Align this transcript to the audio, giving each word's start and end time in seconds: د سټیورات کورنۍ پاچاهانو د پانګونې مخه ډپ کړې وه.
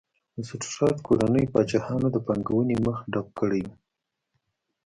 د 0.35 0.37
سټیورات 0.49 0.97
کورنۍ 1.07 1.45
پاچاهانو 1.53 2.07
د 2.11 2.17
پانګونې 2.25 2.75
مخه 2.85 3.03
ډپ 3.13 3.27
کړې 3.39 3.61
وه. 3.65 3.75